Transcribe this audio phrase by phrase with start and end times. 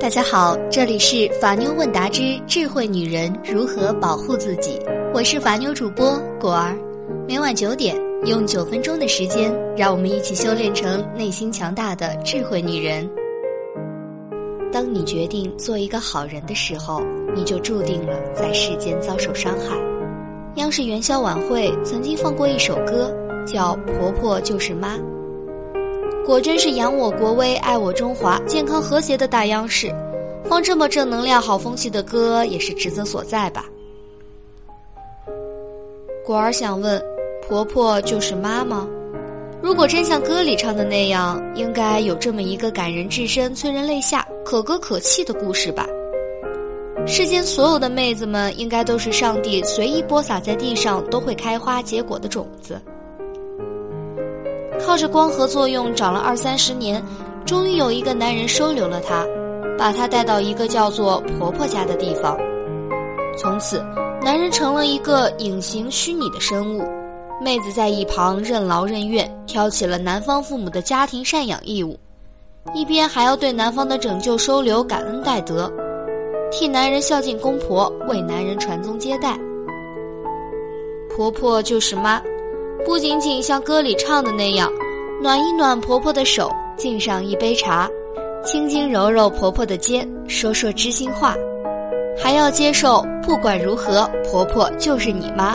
[0.00, 4.80] 大家好，这里是法妞问答之智慧女人如何保护自己，
[5.12, 6.74] 我是法妞主播果儿。
[7.28, 13.06] 每晚九点，用九分钟的时间，让我们一起修炼成内心强大的智慧女人。
[14.72, 17.02] 当你决定做一个好人的时候，
[17.36, 19.76] 你就注定了在世间遭受伤害。
[20.54, 23.14] 央视元宵晚会曾经放过一首歌，
[23.46, 24.96] 叫《婆婆就是妈》。
[26.24, 29.92] 果真是扬我国威、爱我中华、健康和谐的大央视，
[30.44, 33.64] 放这么正能量、好风气的歌也是职责所在吧？
[36.24, 37.02] 果儿想问：
[37.48, 38.88] 婆婆就是妈吗？
[39.60, 45.86] 如果真像歌里唱的那样，应该有这么一个感人至深、催人泪下、可歌可泣的故事吧？
[47.06, 52.80] 世间所有的妹子们，应该都是上帝随意播撒在地上都会开花结果的种子。
[54.86, 57.02] 靠着光合作用长了二三十年，
[57.46, 59.26] 终于有一个男人收留了她，
[59.78, 62.38] 把她带到一个叫做婆婆家的地方。
[63.36, 63.82] 从此，
[64.22, 66.84] 男人成了一个隐形虚拟的生物，
[67.40, 71.98] 妹子在一旁任劳任怨，挑起了男方父母的家庭赡养义务，
[72.74, 75.72] 一边还要对男方的拯救收留感恩戴德，
[76.50, 79.38] 替男人孝敬公婆，为男人传宗接代。
[81.16, 82.20] 婆婆就是妈。
[82.84, 84.70] 不仅仅像歌里唱的那样，
[85.22, 87.88] 暖一暖婆婆的手，敬上一杯茶，
[88.44, 91.34] 轻轻揉揉婆婆的肩，说说知心话，
[92.18, 95.54] 还要接受不管如何，婆婆就是你妈，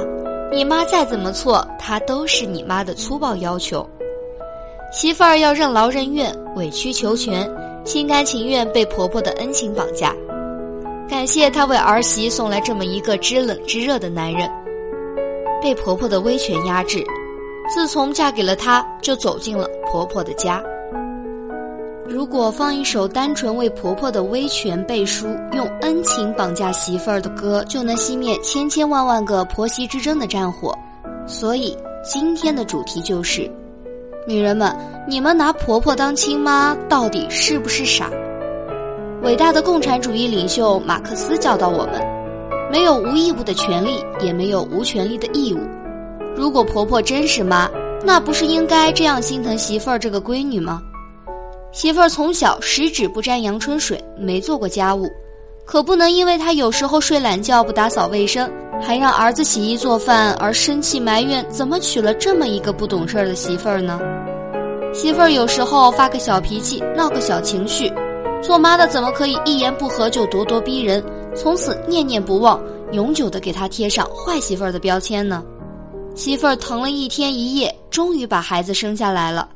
[0.52, 3.88] 你妈再怎么错，她都是你妈的粗暴要求。
[4.92, 7.50] 媳妇儿要任劳任怨，委曲求全，
[7.84, 10.16] 心甘情愿被婆婆的恩情绑架。
[11.10, 14.50] 感谢她为儿媳送来这么一个知冷知热的男人。
[15.66, 17.04] 被婆婆的威权压制，
[17.74, 20.62] 自从嫁给了他，就走进了婆婆的家。
[22.08, 30.72] 如果放一首单纯为婆婆的威权背书、用恩情绑架媳妇儿的歌，就能熄灭千千万万个婆媳之争的战火。
[31.26, 33.50] 所以今天的主题就是：
[34.28, 34.72] 女人们，
[35.08, 38.12] 你们拿婆婆当亲妈，到底是不是傻？
[39.24, 42.25] 伟大的共产主义领袖马克思教导我们。
[42.72, 45.60] 没有无义务的权利，也没有无权利的义务。
[46.36, 47.70] 如果婆婆真是妈，
[48.04, 50.82] 那不是应该这样心疼媳妇儿这个闺女吗？
[51.72, 55.10] 媳妇儿从小十指不沾阳春水，没做过家务，
[55.66, 58.50] 可不能因为她有时候睡懒觉不打扫卫生，
[58.82, 64.00] 还让儿子洗衣做饭而生气埋怨怎么娶了这么一个不懂事儿的媳妇儿呢？
[64.94, 67.92] 媳妇儿有时候发个小脾气，闹个小情绪，
[68.42, 71.04] 做妈的怎么可以一言不合就咄咄逼人？
[71.36, 75.44] 从此念念不忘，永久的给他贴上坏媳妇儿的标签呢。
[76.16, 79.50] 媳妇儿疼了一天一夜，终于把孩子生下来了。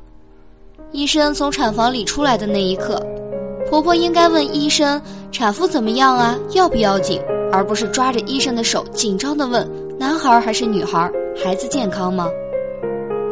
[0.92, 3.00] 医生从产房里出来的那一刻，
[3.68, 5.00] 婆婆应该问医生
[5.32, 6.38] ：“产妇怎么样啊？
[6.52, 7.20] 要不要紧？”
[7.52, 11.10] 而不是抓着医生的手，紧张的问：“男孩还是女孩？
[11.42, 12.28] 孩子健康吗？”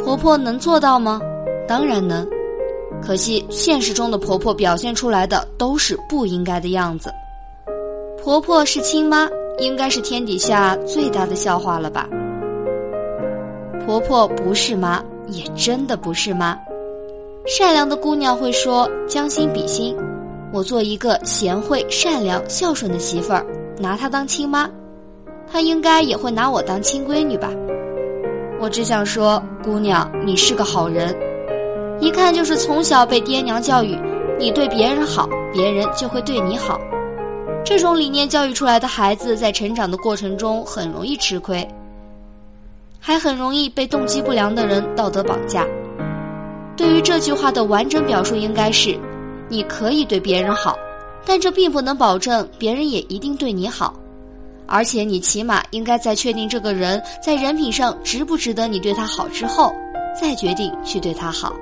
[0.02, 1.20] 婆婆能做到吗？
[1.66, 2.26] 当然能。
[3.02, 7.12] 可惜现实中的婆婆表现出来的都是不应该的样子。
[8.22, 12.08] 婆婆是亲妈，应该是天底下最大的笑话了吧？
[13.86, 16.58] 婆婆不是妈，也真的不是妈。
[17.46, 19.96] 善良的姑娘会说：“将心比心，
[20.52, 23.46] 我做一个贤惠、善良、孝顺的媳妇儿，
[23.78, 24.68] 拿她当亲妈，
[25.50, 27.50] 她应该也会拿我当亲闺女吧？”
[28.60, 31.16] 我只想说，姑娘，你是个好人，
[32.00, 33.96] 一看就是从小被爹娘教育，
[34.38, 36.78] 你对别人好，别人就会对你好。
[37.64, 41.66] 这种理念教育出来的孩子，在成长的过程中很容易吃亏，
[42.98, 45.66] 还很容易被动机不良的人道德绑架。
[46.76, 48.98] 对于这句话的完整表述，应该是：
[49.48, 50.78] 你可以对别人好，
[51.26, 53.94] 但这并不能保证别人也一定对你好。
[54.66, 59.74] 而且，你起码应该在确定这个人在人品上值不值得你对他好之后，
[60.18, 61.54] 再决定去对他好。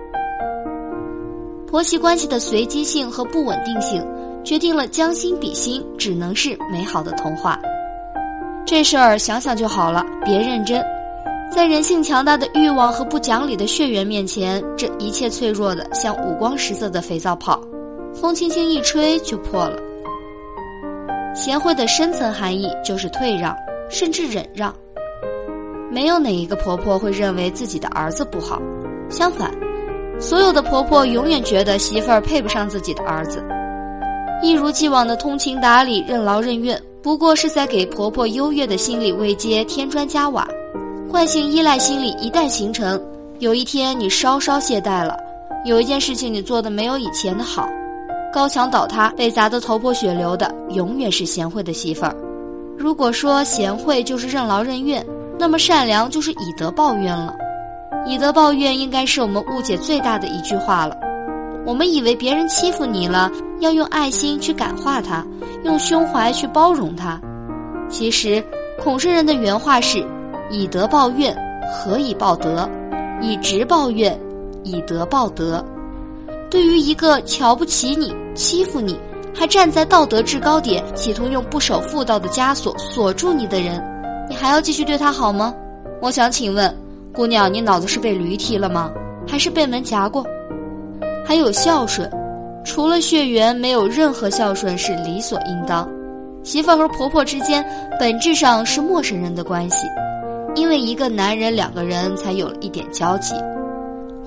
[1.67, 4.07] 婆媳关系的随机性和不稳定性。
[4.47, 7.59] 决定了将心比心只能是美好的童话，
[8.65, 10.81] 这事儿想想就好了，别认真。
[11.51, 17.61] 在人性强大的欲望和不讲理的血缘面前，这一切脆弱的像五光十色的肥皂泡，
[18.15, 19.77] 风轻轻一吹就破了。
[21.35, 23.53] 贤惠的深层含义就是退让，
[23.91, 24.73] 甚至忍让。
[25.91, 28.63] 没有哪一个婆婆会认为自己的儿子不好，
[29.11, 29.51] 相反，
[30.21, 33.45] 所有的婆婆永远觉得媳妇儿配不上自己的儿子。
[34.43, 40.47] 一如既往的通情达理、任劳任怨，不过是在给婆婆优越的心理慰藉添砖加瓦。
[41.11, 43.01] 惯性依赖心理一旦形成，
[43.39, 45.17] 有一天你稍稍懈怠了，
[45.65, 47.67] 有一件事情你做的没有以前的好，
[48.33, 52.15] 高墙倒塌、被砸得头破血流的，永远是贤惠的媳妇儿。
[52.77, 55.05] 如果说贤惠就是任劳任怨，
[55.39, 57.35] 那么善良就是以德报怨了。
[58.07, 60.95] 以德报怨应该是我们误解最大的一句话了。
[61.67, 63.29] 我们以为别人欺负你了，
[63.59, 65.27] 要用爱心去感化他，
[65.65, 67.21] 用胸怀去包容他。
[67.89, 68.43] 其实，
[68.81, 70.07] 孔圣人的原话是
[70.49, 71.37] ：“以德报怨，
[71.75, 72.69] 何以报德？
[73.21, 74.17] 以直报怨，
[74.63, 75.63] 以德报德。”
[76.49, 78.97] 对于一个瞧不起你、欺负你，
[79.35, 83.83] 还站在道德制高点，企图用不守妇道的枷锁锁住你的人，
[84.29, 85.53] 你还要继续对他好吗？
[86.01, 86.73] 我想请问，
[87.13, 88.93] 姑娘，你脑子是被驴踢了吗？
[89.27, 90.25] 还是被门夹过？
[91.27, 92.09] 还有孝顺，
[92.65, 95.89] 除了血缘，没有任何孝顺是理所应当。
[96.45, 97.67] 媳妇和婆婆之间
[97.99, 99.89] 本质上是陌生人的关系，
[100.55, 103.35] 因为一个男人，两个人才有了一点交集。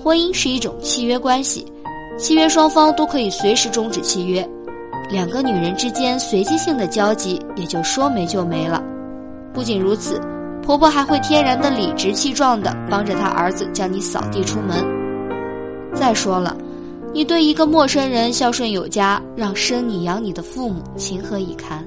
[0.03, 1.65] 婚姻是一种契约关系。
[2.17, 4.45] 契约双方都可以随时终止契约，
[5.09, 8.83] 两个女人之间随机性的交集也就说没就没了。
[9.53, 10.19] 不仅如此，
[10.61, 14.85] 婆婆还会天然的理直气壮的帮着她儿子将你扫地出门。
[15.93, 16.57] 再说了，
[17.13, 21.85] 你对一个陌生人孝顺有加，让生你养你的父母情何以堪？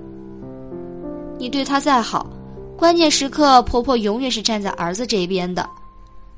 [1.38, 2.26] 你对他再好，
[2.76, 5.68] 关键时刻婆婆永远是站在儿子这边的。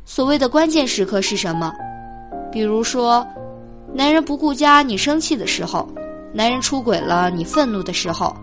[0.05, 1.73] 所谓的关键时刻是什么？
[2.53, 3.27] 比如说。
[3.97, 5.87] 男人不顾家，你生气的时候；
[6.33, 8.35] 男人出轨了，你愤怒的时候；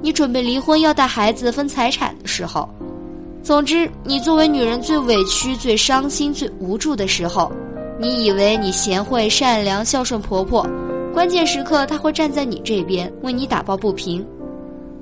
[0.00, 2.66] 你准备离婚要带孩子分财产的时候。
[3.42, 7.52] 总之，你作为女人最委屈、最伤心、最无助的时候，
[8.04, 10.68] 你以为你贤惠、善良、孝顺婆婆，
[11.14, 14.22] 关键时刻她会站在你这边为你打抱不平。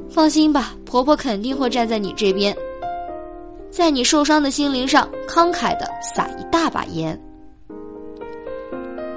[0.08, 2.56] 放心吧，婆婆肯定会站在你这边，
[3.72, 7.20] 在你受伤的心灵上慷慨的撒一大把盐。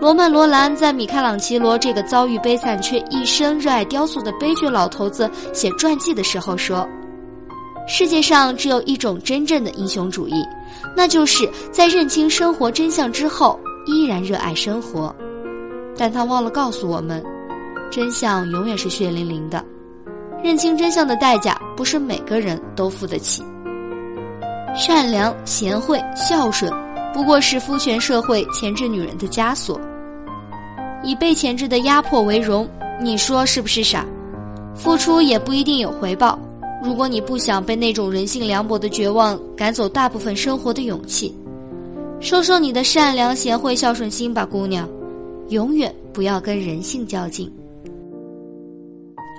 [0.02, 6.90] 罗曼·罗兰在米开朗基罗这个遭遇悲惨却一生热爱雕塑的悲剧老头子写传记的时候说
[7.88, 10.44] ：“世界上只有一种真正的英雄主义，
[10.98, 15.16] 那就是在认清生活真相之后依然热爱生活。”
[15.98, 17.24] 但他忘了告诉我们，
[17.90, 19.64] 真相永远是血淋淋的。
[20.44, 23.44] 认清真相的代价不是每个人都付得起。
[24.76, 26.72] 善良、贤惠、孝顺。
[27.14, 29.80] 不过是父权社会钳制女人的枷锁，
[31.02, 32.68] 以被钳制的压迫为荣，
[33.02, 34.06] 你说是不是傻？
[34.76, 36.38] 付出也不一定有回报。
[36.84, 41.34] 如果你不想被那种人性凉薄的绝望赶走大部分生活的勇气，
[42.26, 44.90] 说说你的善良、贤惠、孝顺心吧，姑娘，
[45.50, 47.48] 永远不要跟人性较劲。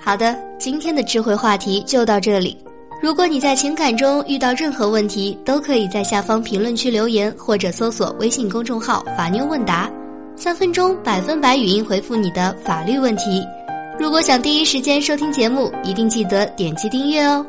[0.01, 2.55] 好的，今天的智慧话题就到这里。
[3.01, 9.91] 如果你在情感中遇到任何问题，都可以在下方评论区留言，或者搜索微信公众号“法妞问答”，
[10.37, 13.43] 三分钟百分百语音回复你的法律问题。
[13.99, 17.45] 如果想第一时间收听节目，一定记得点击订阅哦。